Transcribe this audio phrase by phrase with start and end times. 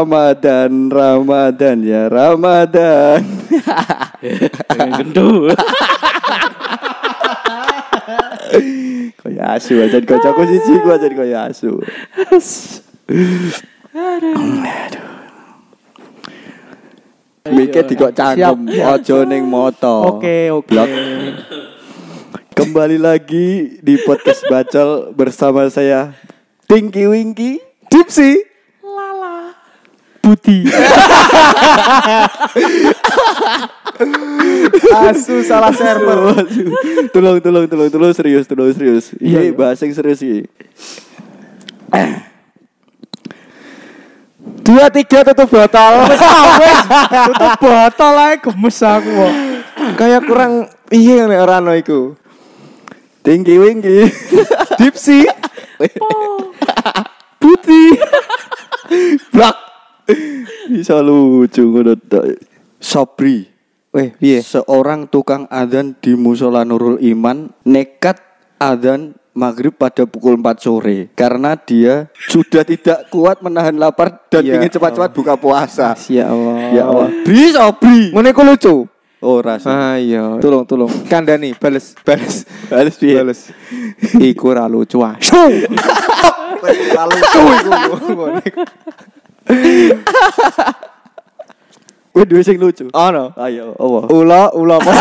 [0.00, 3.20] Ramadan, Ramadan ya Ramadan.
[4.72, 5.52] Gendut.
[9.20, 11.84] Kaya asu aja kocokku siji gua jadi kaya asu.
[13.92, 14.40] Aduh.
[17.52, 20.16] Mikir di kok cangkem, ojo ning moto.
[20.16, 20.80] Oke, oke.
[22.56, 26.16] Kembali lagi di podcast Bacol bersama saya
[26.64, 27.60] Tinky Winky
[27.92, 28.49] Dipsy
[30.30, 30.62] Budi.
[34.94, 36.46] Asu salah server.
[37.10, 39.58] tolong tolong tolong tolong serius tolong serius Iya, ini iya.
[39.58, 40.46] bahasa yang serius sih
[44.60, 45.94] Dua tiga tutup botol.
[47.10, 49.32] Ah, tutup botol ae gemes aku kok.
[49.98, 50.52] kayak kurang
[50.92, 52.14] iya nek ora ono iku
[53.20, 54.06] tinggi winggi
[54.76, 55.24] dipsi
[57.42, 57.88] putih
[59.32, 59.56] blak
[60.70, 62.24] bisa lucu ngono tok.
[62.80, 63.44] Sobri
[63.90, 64.40] Weh, piye?
[64.40, 68.22] seorang tukang adzan di musola Nurul Iman nekat
[68.56, 74.58] adzan maghrib pada pukul 4 sore karena dia sudah tidak kuat menahan lapar dan Ya
[74.58, 75.94] ingin cepat-cepat buka puasa.
[76.10, 76.56] Ya Allah.
[76.70, 77.08] Ya Allah.
[77.26, 78.00] Bri Sobri.
[78.14, 78.86] Ngene lucu.
[79.20, 79.68] Oh rasa.
[79.68, 80.88] Ah iya, tolong tolong.
[81.04, 83.20] Kandani bales bales Bales piye?
[83.20, 83.52] bales.
[84.16, 85.12] Iku ra lucu ah.
[86.96, 88.62] Ra lucu iku.
[92.10, 92.90] Wih duwe sing lucu.
[92.90, 93.30] Ono.
[93.38, 93.98] Ayo, apa?
[94.10, 94.92] Ula ula apa?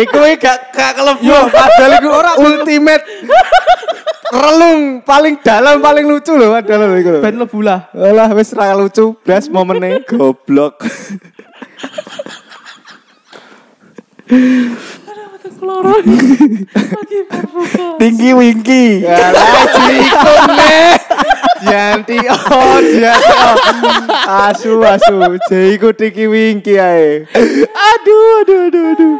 [0.00, 1.36] iku gak gak kelebu.
[1.52, 3.04] Padahal iku ora ultimate.
[4.34, 7.20] Relung paling dalam paling lucu loh padahal lho iku lho.
[7.20, 7.92] Ben lebu lah.
[7.92, 10.00] Alah wis ra lucu, blas momennya.
[10.10, 10.80] Goblok.
[18.00, 19.06] Tinggi wingki.
[19.06, 20.92] Alah jikun nih.
[21.64, 23.56] Janti oh janti oh.
[24.28, 25.16] Asu asu.
[25.48, 27.24] Jiku tiki wingki ae.
[27.72, 29.14] Aduh, aduh, aduh, aduh.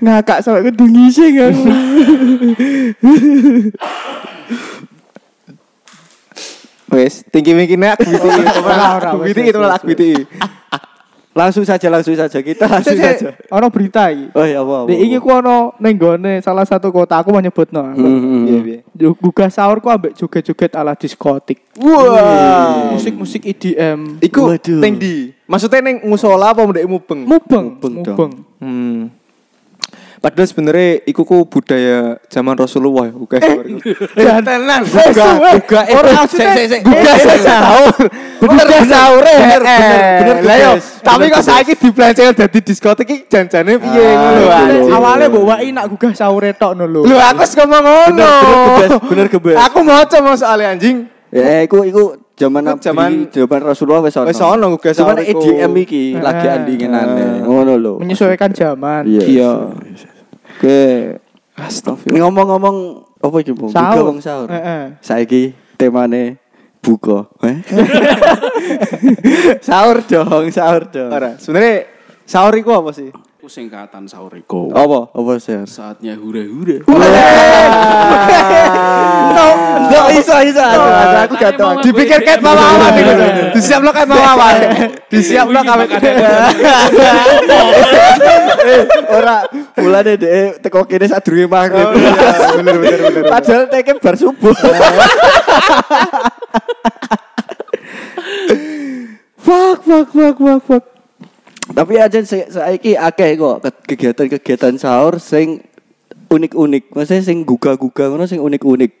[0.00, 1.64] Ngakak sampai kudu ngising aku.
[6.96, 8.22] Wes, tinggi wingki nek aku wes,
[9.36, 10.24] itu wes, aku biti.
[11.36, 12.40] Langsung saja, langsung saja.
[12.40, 13.36] Kita langsung saja.
[13.52, 14.32] Ono berita iki.
[14.32, 14.88] Oh ya, apa?
[14.88, 17.92] Di iki ku ono ning gone salah satu kota aku mau nyebutno.
[17.92, 18.80] Iya, iya.
[19.12, 21.60] Gugah sahur ku ambek joget-joget ala diskotik.
[21.76, 22.96] Wah.
[22.96, 24.24] Musik-musik EDM.
[24.24, 25.36] Iku ning ndi?
[25.44, 27.28] Maksudnya ning musola apa ndek mubeng?
[27.28, 28.32] Mubeng, mubeng.
[28.56, 29.12] Hmm.
[30.26, 36.66] Padahal sebenarnya iku ku budaya zaman Rasulullah ya, bukan Dan tenan, buka, buka, Orang maksudnya
[36.82, 37.94] buka sahur,
[38.42, 40.98] buka sahur, bener, bener, Lah yo, Guys.
[40.98, 44.56] tapi Bener, kok saiki diplenceng dadi diskotik iki janjane piye Ah, ngono iya.
[44.58, 44.90] anjing.
[44.90, 47.06] Awalnya mbok wae nak gugah sahur tok no lho.
[47.06, 48.30] Lu aku wis ngomong ngono.
[48.82, 49.62] Bener, bener, gebes, bener.
[49.62, 50.02] Aku mau
[50.34, 51.06] soalnya anjing.
[51.30, 52.02] Ya, iku iku
[52.34, 54.26] zaman Nabi, zaman- zaman Rasulullah wis ono.
[54.26, 55.38] Wis ono gugah Cuman sahur iku.
[55.38, 56.56] EDM iki lagi Ah.
[56.58, 57.46] andingenane.
[57.46, 57.92] Ngono lho.
[58.02, 59.06] Menyesuaikan zaman.
[59.06, 59.70] Iya.
[60.56, 60.80] Oke.
[61.56, 62.20] Astagfirullah.
[62.20, 62.76] Ngomong-ngomong
[63.20, 63.72] apa iki, Bung?
[63.72, 64.48] Buka wong sahur.
[64.48, 64.96] Heeh.
[65.00, 66.36] Saiki temane
[66.84, 67.28] buka.
[69.66, 71.10] Sahur dong, sahur dong.
[71.10, 71.90] Ora, sebenarnya
[72.22, 73.10] sahur iku apa sih?
[73.46, 74.74] Aku singkatan sahuriko.
[74.74, 75.06] Apa?
[75.14, 75.70] Apa sahur?
[75.70, 76.82] Saatnya hura-hura.
[79.86, 81.78] Yo iso iso aku ada aku gak tau.
[81.78, 83.14] Dipikir ket mawawan iku.
[83.54, 84.66] Disiapno ket mawawan.
[85.06, 85.94] Disiapno kawet.
[89.14, 89.46] Ora
[89.78, 91.94] mulane dhek teko kene sadurunge maghrib.
[92.58, 93.30] Bener bener bener.
[93.30, 94.58] Padahal teke bar subuh.
[99.46, 100.95] fuck fuck fuck fuck fuck.
[101.66, 105.62] Tapi aja sa- saiki akeh kok ke- kegiatan-kegiatan sahur sing
[106.28, 106.94] unik-unik.
[106.94, 108.92] Maksudnya sing gugah-gugah ngono sing unik-unik.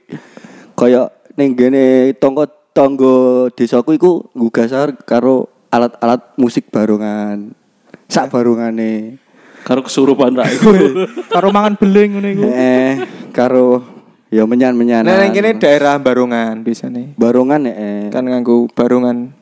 [0.76, 7.56] kaya ning gene tonggo tonggo desaku iku nggugah sahur karo alat-alat musik barongan.
[8.06, 9.18] Sak barongane.
[9.66, 10.70] Karo kesurupan ra iku.
[11.34, 12.44] Karo mangan beling ngono iku.
[12.46, 12.92] Eh,
[13.34, 13.82] karo
[14.30, 15.02] ya menyan-menyan.
[15.02, 17.18] Nah, kene daerah Barongan biasane.
[17.18, 18.06] barongan eh.
[18.14, 19.34] Kan nganggo Barongan.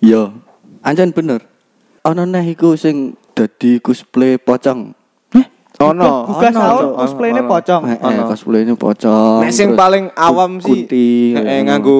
[0.00, 0.32] Ya,
[0.80, 1.51] ancen bener.
[2.02, 4.94] Ana neh iku sing dadi cosplay pocong.
[5.82, 6.30] Ono.
[6.30, 7.82] Buka sahur ono, cosplaynya pocong.
[7.90, 8.22] Eh, eh, Ono.
[8.30, 9.40] cosplaynya pocong.
[9.42, 11.66] Nek sing paling awam sih kunti, eh, ngono.
[11.66, 11.98] nganggo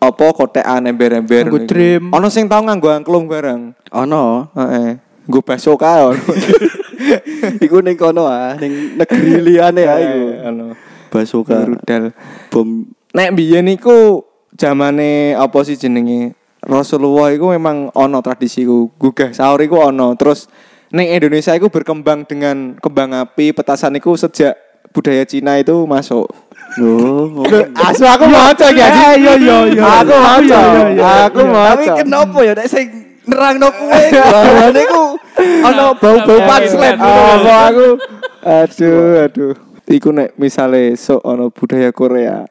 [0.00, 1.44] apa kotekan ember-ember.
[1.44, 2.02] Nganggo dream.
[2.16, 3.76] Ono sing tau nganggo angklung bareng.
[3.92, 4.48] Ono.
[4.56, 4.96] Heeh.
[5.28, 6.22] Nggo baso kae ono.
[7.64, 10.20] iku ning kono ah, ning negeri liyane ah iku.
[10.36, 10.66] Eh, Ono.
[11.10, 12.14] Basuka Rudal.
[12.54, 14.22] bom Nek biyen iku
[14.54, 16.38] zamane apa sih jenenge?
[16.60, 20.12] Rasulullah iku memang ono tradisi ku gugah sahur iku ono.
[20.14, 20.44] Terus
[20.92, 24.56] ning Indonesia iku berkembang dengan kembang api petasan iku sejak
[24.92, 26.28] budaya Cina itu masuk.
[26.78, 27.42] Oh,
[27.74, 28.86] Asu aku maca ya.
[29.16, 29.82] Iya, iya, iya.
[30.04, 30.38] Aku maca.
[30.44, 31.04] Iya, iya, iya.
[31.26, 31.50] Aku Iya.
[31.50, 31.70] maca.
[31.74, 32.86] Tapi kenapa ya nek sing
[33.26, 35.02] nerangno kuwe bawane ku
[35.66, 36.96] ana bau-bau panslet.
[37.00, 37.86] Aku aku
[38.40, 39.54] aduh aduh.
[39.90, 42.46] Iku nek misale sok ono budaya Korea.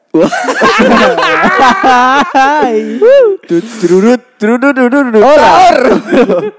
[3.48, 5.24] Durut durut.
[5.24, 5.52] Ora.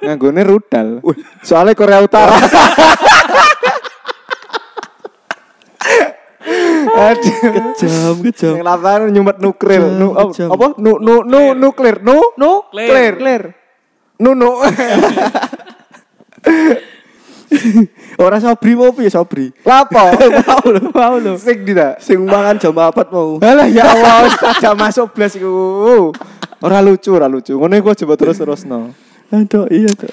[0.01, 1.05] Nganggone rudal.
[1.45, 2.33] Soalnya Korea Utara.
[6.91, 7.33] Aduh.
[7.77, 8.53] Kejam, kejam.
[8.57, 9.85] Yang lapangan nyumet nuklir.
[9.85, 10.67] Nu, oh, apa?
[10.81, 12.01] Nu, nu, nu, nuklir.
[12.01, 12.33] Nu,
[12.73, 13.21] clear.
[13.21, 13.43] clear.
[14.17, 14.49] Nu, nu.
[18.23, 19.49] Ora sobri mau piye sobri?
[19.65, 19.99] Lapo?
[20.47, 21.33] Mau lho, mau lho.
[21.37, 22.01] Sing tidak.
[22.01, 23.37] Sing mangan jam 4 mau.
[23.41, 26.11] Alah ya Allah, tidak masuk blas iku.
[26.61, 27.57] Ora lucu, ora lucu.
[27.57, 28.93] Ngono iku coba terus-terus no.
[29.33, 30.11] Aduh, iya kok.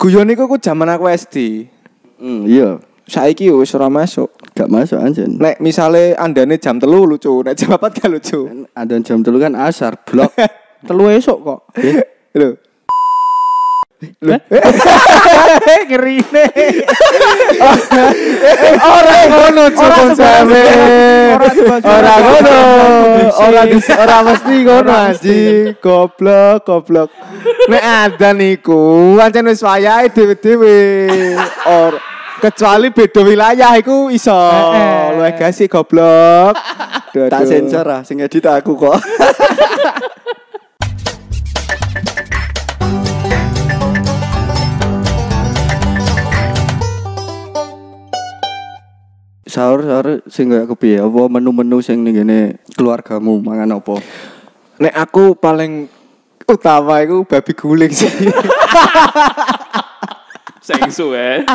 [0.00, 1.68] Guyon iku ku zaman aku SD.
[2.16, 2.80] Hmm, iya.
[3.04, 4.32] Saiki wis ora masuk.
[4.56, 5.36] Gak masuk anjen.
[5.36, 8.40] Nek misale andane jam telu lucu, nek jam 4 gak lucu.
[8.72, 10.32] Ada jam telu kan asar blok.
[10.82, 11.60] Telu esuk kok.
[12.34, 12.58] Lho.
[15.88, 16.42] Ngerine.
[18.82, 20.62] Ora ngono cukup sampe.
[21.86, 22.56] Ora ngono.
[23.38, 25.78] Ora dis- ora mesti ngono anjing.
[25.78, 27.10] Goblok, goblok.
[27.70, 30.76] Nek ada niku, pancen wis wayahe dhewe-dhewe.
[31.70, 31.94] Or
[32.42, 34.34] kecuali beda wilayah iku iso.
[34.34, 35.02] Eh, eh.
[35.14, 36.58] Luwih gasi goblok.
[37.12, 38.98] Tak sensor ah, sing edit aku kok.
[49.52, 54.00] sahur sahur sing gak kepiye apa menu-menu sing ning ngene keluargamu mangan apa
[54.80, 55.86] Nek aku paling
[56.48, 58.08] utama iku babi guling sih.
[60.66, 61.46] Sing suwe.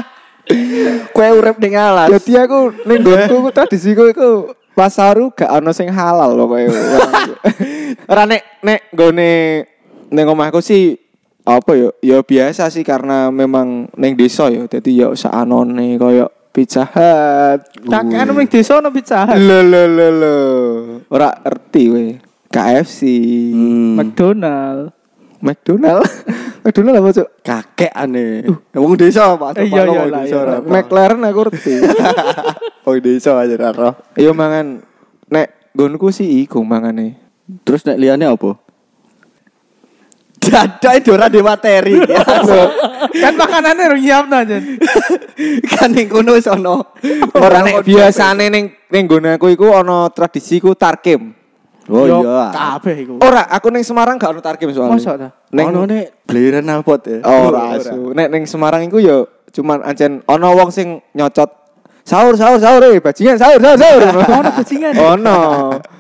[1.12, 5.92] kue urip ning alas Jadi aku ning nggonku ku tradisiku iku pasaru gak ono sing
[5.92, 6.72] halal pokoke.
[8.12, 9.32] Ora nek nek nggone
[10.08, 10.96] ning omahku sih
[11.44, 16.90] apa ya ya biasa sih karena memang ning desa ya dadi ya saanone koyo Pizza
[16.90, 17.60] Hut.
[17.86, 19.38] Cakean ning desa ono pizza Hut.
[19.38, 20.36] Lho lho lho lho.
[21.14, 22.04] Ora ngerti we.
[22.50, 23.00] KFC,
[23.54, 24.90] Hmm, McDonald.
[25.38, 26.02] McDonald.
[26.66, 27.30] McDonald apa cuk?
[27.46, 28.44] kakek aneh
[28.74, 30.58] wong desa Pak iya, iya lah, iya.
[30.66, 31.78] McLaren aku ngerti.
[32.90, 33.94] wong desa aja ora roh.
[34.18, 34.82] Iya mangan
[35.30, 37.22] nek nggonku sih iku mangane.
[37.64, 38.60] terus nek liyane apa
[40.48, 42.00] Dada itu ora di materi
[43.18, 44.64] Kan makanannya rung nyiapno jen.
[45.72, 46.96] kan ning kono wis ono
[47.36, 51.36] Ora nek biasane ning ning nggon aku iku ana tradisi ku tarkim.
[51.88, 53.14] oh iya Kabeh iku.
[53.24, 54.96] Ora, aku ning Semarang gak ono tarkim soalnya.
[54.96, 55.30] Mosok ta?
[55.52, 56.28] Ning ono nek
[56.68, 58.12] alpot ya ora asu.
[58.16, 61.67] Nek ning Semarang iku yo cuman ancen ono wong sing nyocot
[62.08, 64.02] sahur sahur sahur eh bajingan sahur sahur sahur.
[64.16, 64.94] Ono bajingan.
[65.12, 65.40] Ono.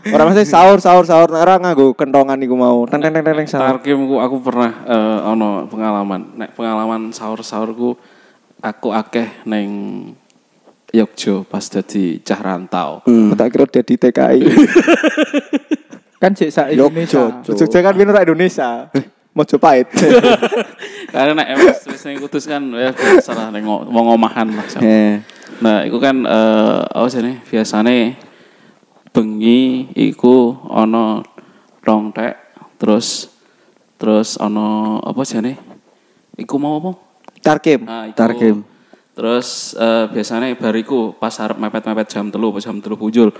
[0.08, 2.88] Ora mesti sahur sahur sahur ora nganggo kentongan iku mau.
[2.88, 3.76] Teng teng teng teng teng sahur.
[3.76, 6.40] Tarkimku aku pernah eh, ono pengalaman.
[6.40, 8.00] Nek pengalaman sahur-sahurku
[8.64, 9.68] aku akeh neng
[10.96, 13.04] Yogyo pas dadi cah rantau.
[13.04, 13.36] Hmm.
[13.36, 14.42] Tak kira dadi TKI.
[16.24, 17.44] Kan cek sak Yo, Indonesia.
[17.46, 17.54] Cuk.
[17.54, 18.90] Jogja kan ora Indonesia.
[19.38, 19.94] Mojopahit.
[21.14, 24.66] Karena nek wis ning Kudus kan ya biasa lah ning ngo- wong omahan lah.
[24.82, 25.22] Eh
[25.58, 27.42] Nah, iku kan eh apa sih nih?
[27.50, 28.14] Biasane
[29.10, 31.26] bengi iku ana
[31.82, 32.38] rongtek
[32.78, 33.34] terus
[33.98, 35.58] terus ana apa sih nih?
[36.38, 36.92] Iku mau apa?
[37.42, 37.86] Tarkim.
[37.86, 38.18] Nah, iku.
[38.18, 38.56] Tarkim.
[39.18, 43.34] Terus eh, biasanya bariku pas arep mepet-mepet jam telu jam telu bujul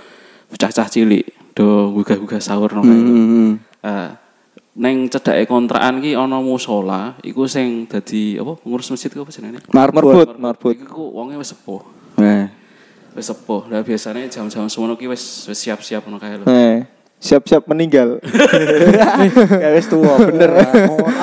[0.58, 1.22] cah-cah cilik
[1.54, 3.52] do gugah-gugah sahur hmm, hmm.
[4.78, 9.58] Neng cedake kontrakan ki ana musola iku sing dadi apa pengurus masjid ku apa jenenge?
[9.74, 10.70] marbot Marbot.
[10.70, 11.82] Iku wonge wis sepuh.
[12.22, 12.46] eh
[13.18, 13.66] Wis sepuh.
[13.66, 16.46] Lah biasanya jam-jam semono ki wis wis siap-siap ngono kae lho.
[16.46, 16.86] Eh.
[17.18, 18.22] siap-siap meninggal.
[19.62, 20.62] Ya wis tuwa bener.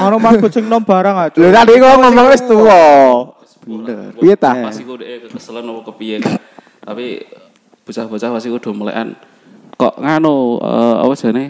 [0.04, 1.40] Ono marbot sing nom barang aja.
[1.40, 2.80] Lho tadi kok ngomong wis tuwa.
[3.64, 4.12] Bener.
[4.20, 4.52] Piye ta?
[4.68, 6.20] Pasti ku dhek kekeselan apa kepiye.
[6.84, 7.24] Tapi
[7.88, 9.16] bocah-bocah pasti kudu melekan
[9.76, 11.44] kok nganu eh, apa jane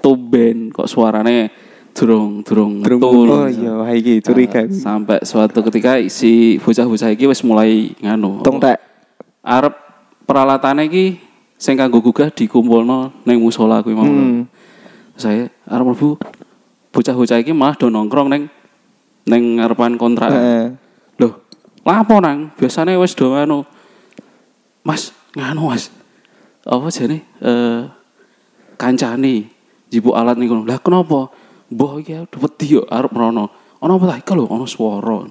[0.00, 1.52] tumben kok suarane
[1.94, 3.28] durung durung metu.
[3.28, 4.64] Oh iya, wah iki curiga.
[4.64, 8.80] Nah, sampai suatu ketika si bocah-bocah iki wis mulai nganu Tong tek.
[9.40, 9.72] arep
[10.28, 11.16] peralatane iki
[11.56, 14.06] sing kanggo gugah dikumpulno ning musola kuwi mau.
[14.06, 14.48] Hmm.
[15.16, 16.16] Saya arep mlebu
[16.92, 18.42] bocah-bocah iki malah do nongkrong ning
[19.28, 20.32] ning ngarepan kontrak.
[20.32, 20.72] Heeh.
[21.20, 21.44] Loh,
[21.84, 22.52] lapo nang?
[22.56, 23.64] Biasanya wis do anu.
[24.80, 25.92] Mas, nganu Mas.
[26.64, 27.24] Apa jane?
[27.40, 28.00] Eh
[28.80, 29.44] kancane
[29.90, 30.62] jipuk alat niku.
[30.62, 31.28] Lah kenapa?
[31.70, 33.50] Mbah iki aku wedi yo arep merono.
[33.82, 34.14] Ana apa ta?
[34.22, 35.26] Iki lho ana swara.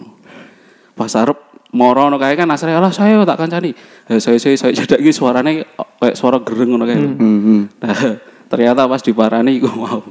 [0.93, 1.39] Pas arep
[1.71, 3.71] moro kae kan asale lah saya tak kancani.
[4.11, 5.63] Eh saya saya saya cedak iki suarane
[5.99, 6.97] kayak suara gereng ngono kae.
[6.99, 7.71] Hmm.
[7.79, 8.19] Nah,
[8.51, 10.03] ternyata pas diparani iku mau.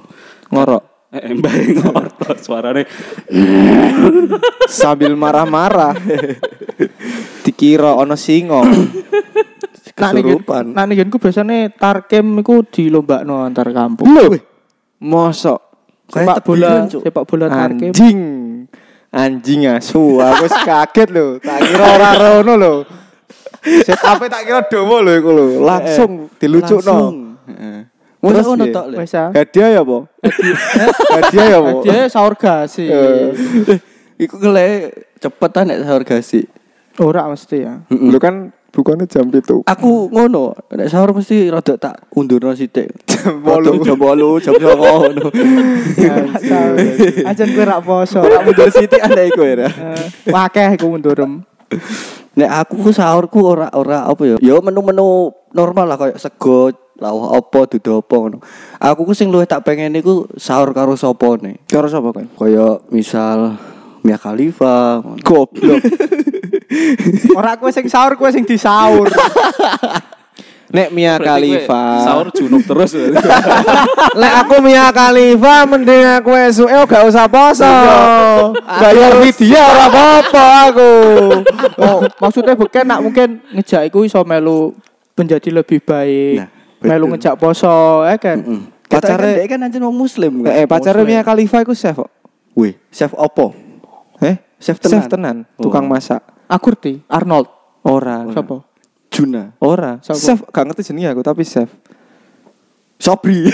[0.49, 2.85] Ngorok Eh, mbah ngorok suarane
[4.69, 5.97] sambil marah-marah.
[7.49, 8.61] Dikira ono singo.
[9.99, 10.65] Kesurupan.
[10.73, 14.07] nak nih ku biasanya tarkem iku dilombakno antar kampung.
[14.07, 14.39] Lho.
[14.99, 15.61] Mosok
[16.09, 17.93] Sepak bola, sepak bola tarkem.
[17.93, 18.21] anjing.
[19.09, 21.27] Anjing asu, aku kaget lho.
[21.41, 22.75] Tak kira ora rono lho.
[23.85, 25.47] Set apa tak kira dowo lho iku lho.
[25.61, 26.93] Langsung dilucukno.
[26.93, 27.17] Langsung.
[27.49, 27.79] Heeh.
[28.19, 28.97] Masa Terus ono tok lho.
[28.99, 29.29] Ah.
[29.31, 29.99] Hadiah ya, Po?
[31.15, 31.79] Hadiah ya, Po?
[31.85, 32.89] Dia sahur gasi.
[32.89, 33.31] Eh,
[34.19, 34.91] Iku ngele
[35.23, 36.49] cepetan nek sahur gasi.
[36.99, 37.79] Ora mesti ya.
[37.93, 39.67] Lu kan bukannya jam itu.
[39.67, 42.95] Aku ngono, nek sahur mesti rada tak undurno sithik.
[43.19, 43.83] Jam wolu.
[43.83, 45.27] jam 8, jam 9 ngono.
[47.35, 48.23] Ajan kowe rak poso.
[48.23, 49.67] Ora mundur sithik ana iku ya.
[49.67, 51.43] Eh, Wakeh iku mundurem.
[52.39, 54.37] Nek aku ku sahurku ora ora apa ya?
[54.39, 56.71] Ya menu-menu normal lah kayak sego,
[57.03, 58.39] lawah apa, dudu apa ngono.
[58.79, 61.59] Aku ku sing luwih tak pengen iku sahur karo sapa nih.
[61.67, 62.31] Cara sapa kan?
[62.39, 63.59] Kayak misal
[64.07, 65.19] Mia Khalifa, ngono.
[65.27, 65.83] Goblok.
[67.33, 69.09] Ora kowe sing sahur kowe sing disaur.
[70.69, 72.05] Nek Mia Khalifa.
[72.05, 72.93] Sahur junub terus.
[74.21, 77.73] Lek aku Mia Khalifa mending aku esuke gak usah poso.
[78.77, 80.91] Bayar video ora apa-apa aku.
[81.79, 84.77] Oh, maksudnya bukan nak mungkin ngejak iku iso melu
[85.17, 86.37] menjadi lebih baik.
[86.37, 86.49] Nah,
[86.85, 88.39] melu ngejak poso, ya kan?
[88.39, 88.61] Heeh.
[88.89, 90.53] Pacare- Pacare kan anjen wong muslim kan.
[90.53, 92.13] Eh pacare Mia Khalifa iku chef kok.
[92.53, 93.57] Wih, chef opo?
[94.21, 95.09] Eh, Chef chef tenan.
[95.09, 95.93] tenan, tukang Oh.
[95.93, 96.21] masak.
[96.49, 97.49] Aku ngerti, Arnold.
[97.85, 98.25] Ora.
[98.33, 98.65] Siapa?
[99.13, 99.53] Juna.
[99.61, 100.01] Ora.
[100.01, 100.17] Siapa?
[100.17, 101.69] Chef gak ngerti jenenge aku tapi chef.
[102.99, 103.47] Sobri.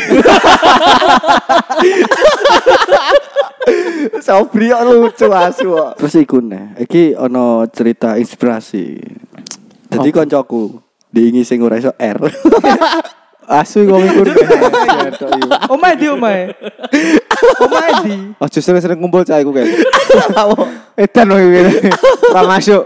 [4.24, 6.00] Sobri kok lucu asu kok.
[6.00, 8.96] Terus iku nih, iki ono cerita inspirasi.
[9.90, 10.80] Jadi koncoku
[11.12, 12.18] diingi sing ora iso R.
[13.48, 14.22] Asu wong iku.
[15.72, 16.52] Omae di omae.
[17.60, 18.14] Omae di.
[18.40, 19.68] Oh justru sering ngumpul cah iku kan.
[21.02, 21.62] Edan wong iki.
[22.32, 22.82] Ora masuk.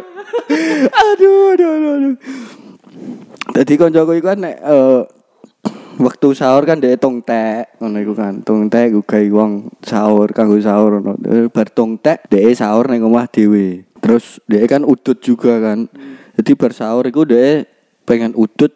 [0.89, 2.15] aduh, aduh, aduh, aduh.
[3.59, 5.01] Jadi koncoku iku kan nek eh,
[5.99, 8.43] waktu sahur kan dia tong tek ngono iku kan.
[8.43, 11.19] Tong tek gue gawe wong sahur kanggo sahur ngono.
[11.27, 13.87] Eh, Bar tong tek dia sahur ning omah dhewe.
[13.99, 15.91] Terus dia kan udut juga kan.
[16.39, 17.67] Jadi bar sahur iku dia
[18.07, 18.73] pengen udut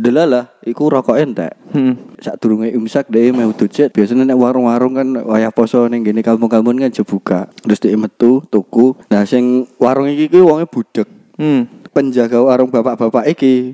[0.00, 1.52] delalah iku rokok entek.
[1.76, 2.16] Hmm.
[2.16, 3.92] Sak durunge imsak dia mau udut cet.
[3.92, 7.52] Biasanya nek warung-warung kan wayah poso ning gini kampung-kampung kan jebuka.
[7.60, 8.96] Terus dia metu tuku.
[9.12, 11.64] Nah sing warung iki kuwi wonge budek Hmm.
[11.96, 13.72] penjaga warung bapak-bapak iki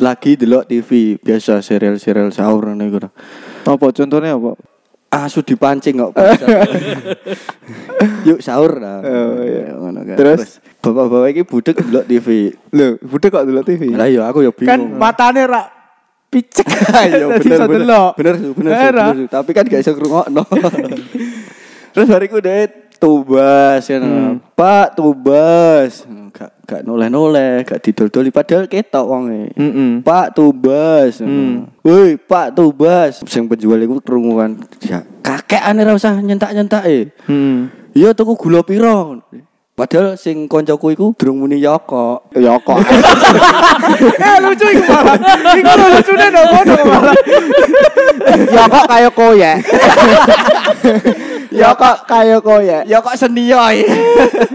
[0.00, 2.98] lagi delok TV biasa serial-serial sahur ngono iku.
[3.68, 4.56] Apa contohnya apa?
[5.14, 6.10] Asu dipancing kok.
[8.28, 8.98] Yuk sahur lah.
[9.00, 9.72] Oh, iya.
[9.74, 10.16] Ngono kan.
[10.18, 10.60] Terus?
[10.84, 12.52] bapak-bapak iki budek delok TV.
[12.70, 13.94] Lho, budek kok dulu TV.
[13.94, 15.00] Lah iya aku ya Kan bingung.
[15.00, 15.66] matane rak
[16.28, 16.66] picek.
[17.08, 17.80] Iya Dadi bener bener.
[17.80, 18.12] delok.
[18.18, 18.92] Bener bener bener.
[19.30, 20.42] Tapi kan gak iso ngrungokno.
[21.94, 22.68] Terus bariku deh
[22.98, 24.02] tubas kan.
[24.52, 26.04] Pak tubas.
[26.34, 29.52] Gak gak noleh-noleh, gak didol-doli padahal ketok wonge.
[29.54, 30.00] Heeh.
[30.00, 31.20] Pak Tubas.
[31.20, 31.68] Hmm.
[31.84, 33.20] Woi, Pak Tubas.
[33.28, 34.58] Sing penjual iku krungu kan.
[34.82, 37.12] Ya, kakek ane ra usah nyentak-nyentak e.
[37.28, 37.56] Heeh.
[37.94, 39.22] Iya tuku gula piro.
[39.74, 42.30] Padahal sing koncoku iku durung muni Yoko.
[42.38, 42.78] Ya kok.
[44.22, 45.18] Eh lucu iku malah.
[45.50, 47.16] Iku lucune ndok ngono malah.
[48.54, 49.56] Ya kok kaya koyek.
[51.54, 52.86] Ya kok kaya koyek.
[52.86, 53.74] Ya kok senior.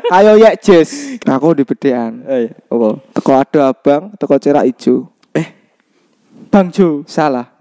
[0.07, 1.19] Kayo yek Jess.
[1.27, 2.23] Aku di bedean.
[2.23, 2.89] Eh, apa?
[3.11, 5.11] Teko ada abang, teko cerak ijo.
[6.47, 7.03] Bang Jo.
[7.03, 7.51] Salah.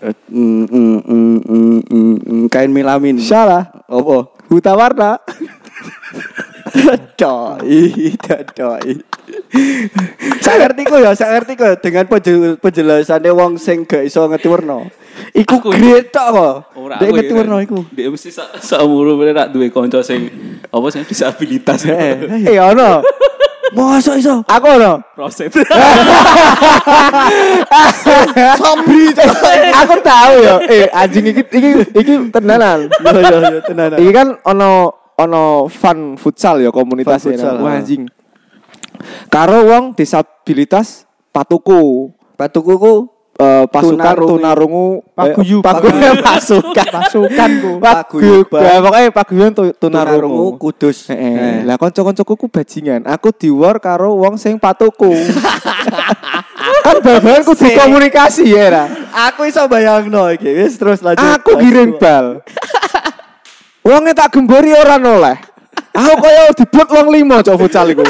[0.00, 3.20] Eh, mm, mm, mm, mm, mm, mm, kain melamin.
[3.20, 3.68] Salah.
[3.84, 4.32] Apa?
[4.48, 5.20] Buta warna.
[7.20, 8.16] Doi,
[8.56, 8.92] doi.
[10.40, 14.88] Saya ngerti kok ya, saya ngerti kok dengan penjel- penjelasannya wong sing gak iso ngeturno.
[15.32, 16.54] Iku Aku- great tok kok.
[16.74, 17.78] Ora Dek aku ya, ngeturno iku.
[17.92, 20.32] Dia mesti saumur bener rak duwe kanca sing
[20.64, 21.84] apa sih disabilitas.
[21.84, 23.04] Eh ono.
[23.72, 24.44] Masa iso?
[24.44, 25.00] Aku ono.
[25.14, 25.48] Proses.
[28.60, 29.04] Sabri
[29.72, 30.54] Aku tahu ya.
[30.68, 32.88] Eh anjing iki iki iki tenanan.
[32.88, 33.96] Yo yo yo tenan.
[33.96, 37.62] Iki kan ono ono fun futsal ya komunitas futsal, ya.
[37.62, 38.08] Wah anjing.
[39.28, 42.10] Karo wong disabilitas patuku.
[42.36, 42.94] Batuku ku
[43.32, 44.28] Eh, pasukan Tunarungu.
[44.28, 45.64] tunarungu Paguyuban.
[45.64, 47.70] paguyuban pasukan Pasukanku.
[47.82, 48.82] paguyuban Paguyuban.
[48.84, 51.08] pokoknya paguyuban tu- tunarungu tunarungu kudus.
[51.10, 51.64] Heeh.
[51.64, 53.02] Lah kanca-kancaku ku bajingan.
[53.08, 55.10] Aku diwor karo wong sing patuku.
[56.86, 58.84] kan bal-balan kudu komunikasi ya ra.
[59.32, 60.52] Aku iso bayangno iki.
[60.52, 61.24] Wis terus lanjut.
[61.24, 62.44] Aku giring bal.
[63.82, 65.36] Wonge tak gembori ora noleh.
[65.92, 68.06] Aku kaya diblok wong limo cok futsal iku.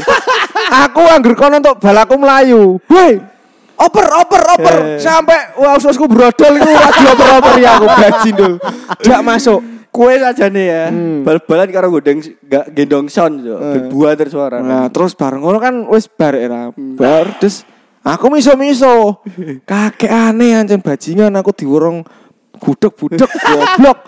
[0.70, 2.78] Aku anggur kono untuk bal aku melayu.
[2.86, 3.18] Woi.
[3.82, 4.74] Oper, oper, oper.
[4.94, 5.00] Eh.
[5.02, 8.52] Sampai wah ususku brodol iku lagi oper-oper ya aku bajindul.
[9.02, 9.60] Gak masuk.
[9.92, 10.84] Kue saja nih ya.
[10.88, 11.26] Hmm.
[11.26, 13.58] Bal-balan karo gendeng gak gendong sound yo.
[13.58, 14.62] Berbuah terus suara.
[14.62, 16.70] Nah, terus bareng ngono kan wis bar era.
[16.76, 17.66] Bar terus
[18.06, 19.24] aku miso-miso.
[19.66, 22.06] Kakek aneh ancen bajingan aku diworong
[22.62, 23.98] budek-budek goblok.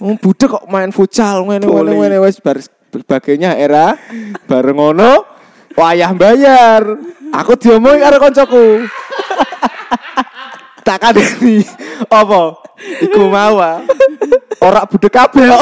[0.00, 4.00] Wong budek kok main futsal ngene ngene ngene wis bar sebagainya era
[4.48, 5.28] bareng ngono
[5.76, 6.82] wayah bayar.
[7.30, 8.66] Aku diomongi karo koncoku.
[10.88, 11.60] tak kadeni
[12.08, 12.56] apa
[13.04, 13.60] iku mau
[14.64, 15.52] ora budek kabeh.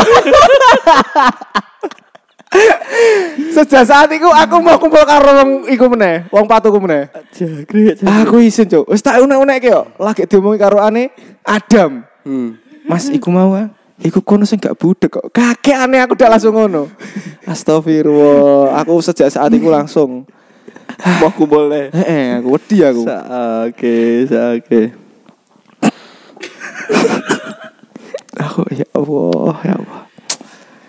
[3.52, 7.12] Sejak saat itu aku mau kumpul karo wong iku meneh, wong patuku meneh.
[7.34, 8.00] Jagret.
[8.00, 8.88] Aku isin, Cuk.
[8.88, 9.84] Wis tak unek-unek yo.
[10.00, 11.12] Lagi diomongi karo ane
[11.44, 12.08] Adam.
[12.24, 12.56] Hmm.
[12.88, 13.68] Mas, iku mau ah.
[13.98, 15.26] Iku kono sing gak budek kok.
[15.34, 16.86] Kakek aneh aku udah langsung ngono.
[17.50, 18.78] Astagfirullah.
[18.82, 20.22] Aku sejak saat itu langsung.
[21.22, 21.90] Mau kumpul nih.
[21.90, 23.02] Heeh, aku wedi aku.
[23.66, 23.96] Oke,
[24.30, 24.82] oke.
[28.38, 30.02] Aku ya Allah, ya Allah.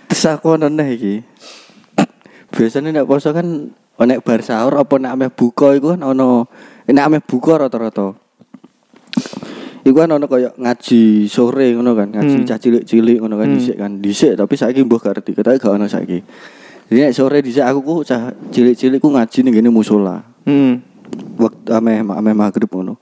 [0.05, 1.25] Terus aku nonton iki.
[2.53, 6.45] Biasanya nek poso kan nek bar sahur apa nek ameh buka iku kan ono
[6.85, 8.13] nek ameh buka rata-rata.
[9.79, 12.47] Iku kan ono koyo ngaji sore ngono kan, ngaji Hmm.
[12.47, 13.55] cah cilik-cilik ngono kan Hmm.
[13.55, 13.91] dhisik kan.
[14.03, 16.19] Dhisik tapi saiki mbuh gak ngerti, tapi gak ono saiki.
[16.89, 20.19] Jadi sore dhisik aku ku cah cilik-cilik ku ngaji ning ngene musola.
[20.43, 20.83] Hmm.
[21.39, 22.99] Waktu ameh ameh maghrib ngono.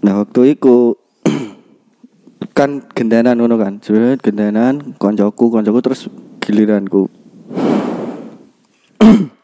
[0.00, 0.96] Nah, waktu iku
[2.58, 3.78] kan gendanan ngono kan.
[3.78, 7.06] Jret gendanan koncoku, koncoku terus giliranku.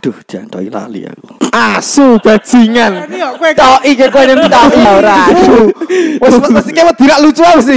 [0.00, 1.36] Waduh, jangan lali aku.
[1.52, 3.04] Asu bajingan.
[3.04, 5.68] Ini kok kowe Tok iki kowe ning tok ora asu.
[6.16, 7.76] Wes mesti kayak tidak lucu mesti.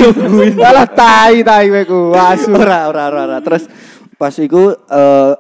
[0.63, 1.99] Alah tai tai kowe ku.
[2.15, 2.55] Asu.
[2.55, 3.37] ora, ora, ora.
[3.43, 3.67] Terus
[4.15, 5.35] pas iku eh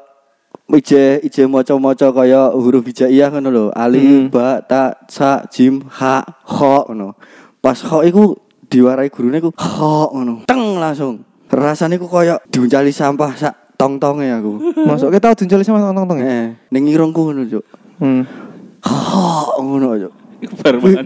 [0.75, 3.65] ije ije maca-maca kaya huruf hijaiyah ngono lho.
[3.71, 7.15] Alif, ba, ta, sa, jim, ha, kha ngono.
[7.63, 8.35] Pas kha iku
[8.67, 10.43] diwarai gurune iku kha ngono.
[10.51, 11.23] Teng langsung.
[11.47, 14.51] Rasane iku kaya diuncali sampah sak tong-tonge aku.
[14.89, 16.27] Masuk kita tahu dincoli sama tong-tong ya.
[16.27, 17.63] Eh, ning irungku ngono, Cuk.
[17.99, 18.23] Hmm.
[18.83, 20.13] Kha ngono, Cuk.
[20.43, 21.05] Iku bar mangan.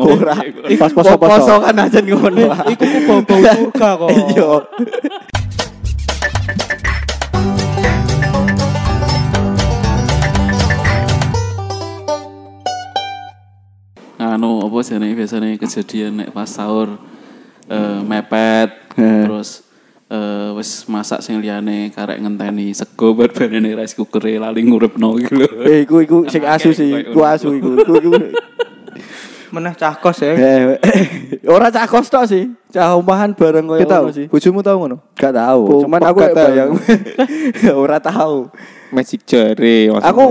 [0.00, 0.36] Ora.
[0.80, 1.54] Pas poso-poso.
[1.60, 2.46] kan aja ngono.
[2.72, 4.10] Iku ku bau-bau surga kok.
[4.32, 4.48] Iya.
[14.18, 16.98] anu apa sih nih biasanya kejadian nek pas sahur
[17.70, 19.30] eh, mepet Eh.
[19.30, 19.62] terus
[20.08, 25.48] eh, wis masak sing liyane karek ngenteni sego barbarene rice cooker lali ngurepno iki lho.
[25.64, 27.76] Eh, iku iku sing asu sih, iku asu iku.
[27.84, 28.12] Iku iku.
[29.48, 30.36] Meneh cah kos ya.
[30.36, 30.76] Eh,
[31.48, 32.52] ora cah kos tok sih.
[32.68, 34.28] Cah omahan bareng koyo ngono sih.
[34.28, 34.96] Bojomu tahu ngono?
[35.16, 36.76] Gak tahu, Oh, cuman aku bayang
[37.84, 38.52] ora tahu.
[38.92, 40.12] Magic jari maksudnya.
[40.12, 40.24] Aku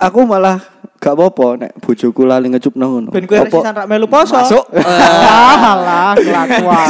[0.00, 0.60] aku malah
[0.96, 3.08] gak apa-apa nek bojoku lali ngecupno ngono.
[3.12, 4.40] Ben kowe resisan rak melu poso.
[4.40, 4.64] Masuk.
[5.68, 6.88] Alah, kelakuan.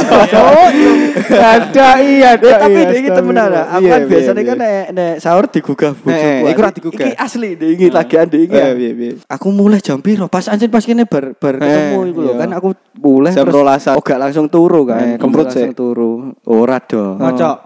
[1.55, 3.65] ada iya, Eh, ada tapi iya, iki temenan lah.
[3.75, 4.47] Aku Iya, kan iya, biasanya iya.
[4.47, 6.45] kan nek nek sahur digugah bojoku.
[6.47, 7.05] Iku ora digugah.
[7.05, 8.55] Iki asli iki lagian dia iki.
[8.55, 9.11] Iya, iya.
[9.27, 10.31] Aku mulai jam piro?
[10.31, 12.39] Pas anjir pas kene bar bar ketemu Eh, iku lho iya.
[12.39, 13.93] kan aku mulai Jam terus rolasan.
[13.99, 15.03] Oh, gak langsung turu kan.
[15.03, 15.75] Eh, kemprut langsung sih.
[15.75, 16.11] turu.
[16.47, 17.19] Ora dong.
[17.19, 17.57] Ngocok.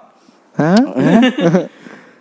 [0.58, 0.82] Hah?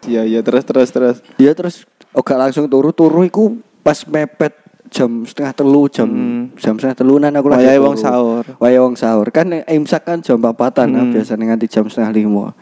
[0.09, 1.17] Iya, iya, terus terus terus.
[1.37, 4.53] Dia terus oh gak langsung turu turu iku pas mepet
[4.89, 6.43] jam setengah telu jam Hmm.
[6.57, 7.87] jam setengah telunan aku lagi Wayahe turu.
[7.87, 8.45] wong sahur.
[8.57, 11.09] Wayahe wong sahur kan imsak kan jam papatan Hmm.
[11.11, 12.53] biasanya nganti jam setengah lima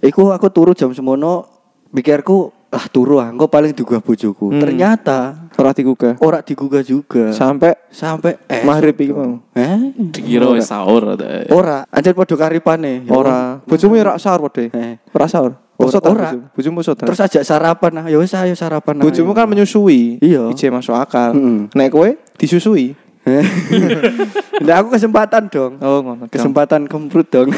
[0.00, 1.46] iku aku turu jam semono
[1.90, 4.58] pikirku ah turu ah engko paling digugah bojoku Hmm.
[4.58, 6.14] ternyata Ora digugah.
[6.18, 9.42] ora digugah juga Sampai sampai eh maghrib iki mau.
[9.52, 11.26] eh Dikira wis sahur ta.
[11.50, 13.58] ora anjir padha karipane Ya Ora.
[13.62, 14.70] Bojomu ora sahur padhe.
[14.70, 14.94] Eh.
[15.10, 15.52] Ora sahur.
[15.80, 16.30] Poso ta Ora.
[16.52, 16.84] bojomu?
[16.84, 17.08] Ta?
[17.08, 19.00] Terus ajak sarapan nah, ya wis ayo sarapan.
[19.00, 19.04] nah.
[19.08, 20.20] bojomu kan menyusui.
[20.20, 20.52] Iya.
[20.52, 21.32] Ije masuk akal.
[21.32, 21.72] Mm-mm.
[21.72, 22.92] Nek kowe disusui.
[24.60, 25.80] Nah aku kesempatan dong.
[25.80, 26.28] Oh, ngono.
[26.28, 27.48] Kesempatan kemprut dong.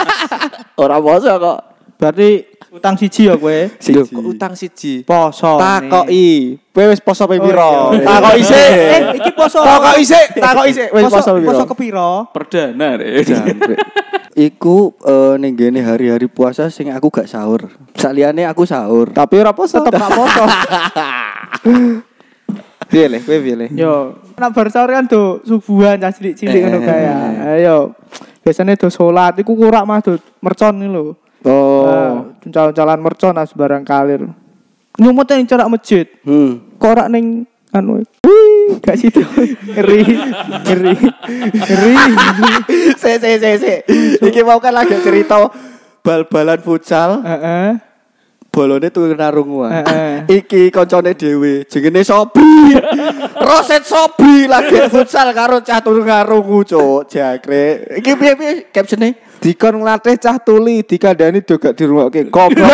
[0.82, 1.58] Ora poso kok.
[2.04, 3.58] Berarti utang siji ya kowe.
[3.80, 4.12] Siji.
[4.12, 5.00] Utang siji.
[5.08, 5.56] Poso.
[5.56, 6.60] Takoki.
[6.68, 7.64] Kowe wis poso ping piro?
[7.64, 8.04] Oh, iya.
[8.04, 8.60] Takoki sik.
[8.60, 9.64] Eh, iki poso.
[9.64, 10.88] Takoki sik, takoki sik.
[10.92, 11.70] Wis Poso ping poso piro?
[11.72, 12.10] kepiro?
[12.28, 12.88] Perdana.
[13.00, 13.78] Jangkrik.
[14.36, 17.72] Iku eh, ning gene hari-hari puasa sing aku gak sahur.
[17.96, 19.08] Saliyane aku sahur.
[19.16, 19.80] Tapi ora poso.
[19.80, 20.44] Tetep gak poso.
[22.84, 23.66] Piye le, kowe piye le?
[23.72, 27.00] Yo, nak bar sahur kan do subuhan cah cilik-cilik ngono kae.
[27.00, 27.16] ya.
[27.56, 27.96] Ayo.
[28.44, 31.16] Biasanya do salat iku kurak mah do mercon iki lho.
[31.84, 32.16] Oh.
[32.48, 34.24] calon-calon mercon as barang kalir.
[34.96, 36.06] Nyumut ning cerak masjid.
[36.22, 36.78] Hmm.
[36.78, 37.44] Kok ora ning
[37.74, 39.20] anu Wih, gak situ.
[39.20, 40.00] Ngeri,
[40.64, 40.94] ngeri,
[41.52, 41.94] ngeri.
[42.96, 43.74] Se se se se.
[44.22, 45.50] Iki mau kan lagi cerita
[46.00, 47.76] bal-balan futsal, Heeh.
[48.48, 49.82] bolone tuh narung wae.
[49.82, 50.40] Heeh.
[50.40, 52.78] Iki koncone dhewe, jenenge Sobri.
[53.34, 57.10] Roset Sobri lagi futsal karo cah turu ngarungu, Cuk.
[57.10, 58.00] Jangkrik.
[58.00, 59.33] Iki piye-piye captione?
[59.44, 62.32] Dikon nglatih cah tuli dikandani do gak dirungokke.
[62.32, 62.64] Goblok.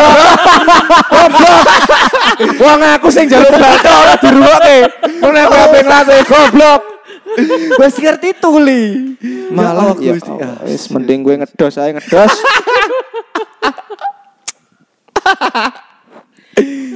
[1.11, 1.63] Goblok.
[2.63, 4.77] Wong aku sing njaluk batok ora dirungokke.
[5.19, 6.81] Ngono aku ape nglatih goblok.
[7.75, 8.83] Wes ngerti tuli.
[9.51, 10.31] Malah ya Gusti.
[10.31, 12.39] Allah, wis mending gue ngedos ae ngedos.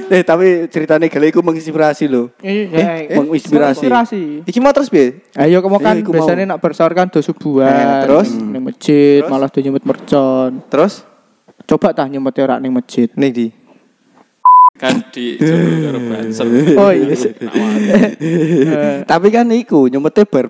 [0.06, 2.30] Eh tapi ceritanya gale iku menginspirasi lho.
[2.38, 3.82] Iya, Eh, menginspirasi.
[3.82, 4.20] Inspirasi.
[4.46, 5.26] Iki mau terus piye?
[5.34, 6.22] Ayo kamu kan Iya, iku mau.
[6.22, 7.66] biasanya nak bersahur kan do subuhan.
[7.66, 8.28] Eh, terus?
[8.30, 9.30] ning masjid Terus?
[9.30, 10.62] malah do nyemut mercon.
[10.66, 11.02] Terus
[11.66, 13.10] Coba tah nyemut ora ning masjid.
[13.12, 13.46] nih di.
[14.78, 15.98] Kan di karo.
[16.78, 17.16] Oh iya.
[19.10, 20.46] Tapi kan iku nyemete bar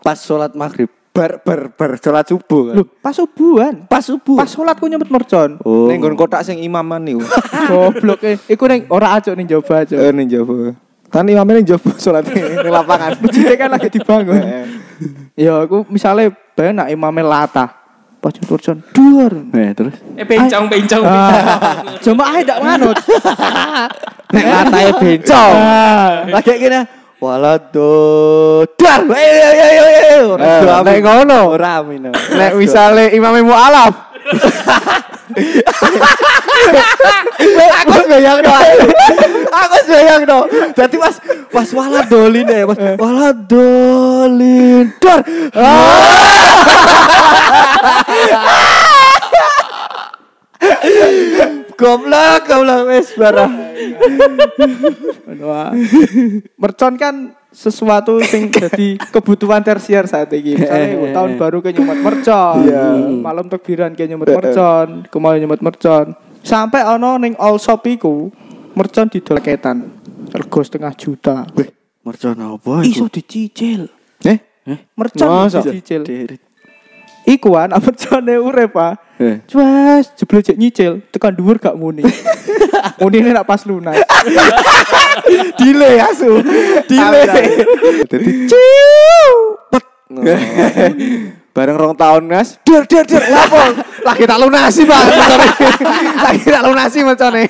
[0.00, 0.92] pas sholat maghrib.
[1.20, 2.74] Bar bar bar sholat subuh kan.
[2.80, 3.84] Loh, pas subuhan.
[3.84, 4.40] pas subuh.
[4.40, 5.60] Pas salat ku nyemut mercon.
[5.60, 5.84] Oh.
[5.84, 7.20] Ning nggon kotak sing imaman niku.
[7.68, 8.40] Goblok e.
[8.48, 10.00] Iku ning ora acuk ning jaba acuk.
[10.00, 10.72] Eh ning jaba.
[11.12, 13.20] Kan imamnya ning jaba salat ning lapangan.
[13.20, 14.40] Masjidnya kan lagi dibangun.
[15.36, 17.66] Ya aku misalnya bayang nak imamnya lata.
[18.24, 18.80] Pas mercon.
[18.96, 19.32] Duar.
[19.52, 20.00] Eh terus.
[20.16, 21.04] Eh bencong bencong.
[21.04, 22.96] Ah, Cuma ae ndak manut.
[24.40, 25.52] Nek latae bencong.
[25.52, 26.24] Ah.
[26.32, 26.99] Lagi gini.
[27.20, 29.04] Walado dar.
[29.04, 30.40] Ayo ayo ayo ayo.
[30.40, 31.52] Eh, ngono.
[31.52, 32.08] Ora amin.
[32.08, 34.08] Nek misale imame mualaf.
[37.80, 38.56] aku bayang no.
[39.52, 40.48] aku bayang no.
[40.72, 41.20] Jadi pas
[41.52, 45.20] pas waladolin ya, pas waladolin dar.
[51.80, 53.48] Goblok, goblok wes barah.
[56.60, 60.60] Mercon kan sesuatu sing jadi kebutuhan tersier saat ini.
[60.60, 62.68] Misalnya tahun baru ke nyemot mercon,
[63.24, 66.12] malam takbiran ke nyemot mercon, kemarin nyemot mercon.
[66.44, 68.28] Sampai ono ning all shop iku
[68.76, 69.88] mercon didol ketan.
[70.30, 71.48] Rego setengah juta.
[72.04, 73.88] Mercon apa Iso dicicil.
[74.28, 74.38] Eh?
[74.92, 75.64] Mercon Masa?
[75.64, 76.04] dicicil.
[77.30, 78.92] Iku an mercone urip, Pak.
[79.46, 82.02] Cuas, jebul cek nyicil, tekan dhuwur gak muni.
[83.00, 83.94] Munine nak pas lunas.
[85.60, 86.42] Delay asu.
[86.90, 87.62] Delay.
[88.08, 88.66] Dadi ciu.
[89.70, 89.84] Pet.
[91.54, 92.56] Bareng rong tahun, Mas.
[92.64, 93.22] Der der der.
[93.28, 93.60] Lapo?
[94.00, 95.06] Lagi tak lunasi, Bang.
[96.18, 97.44] Lagi tak lunasi macane.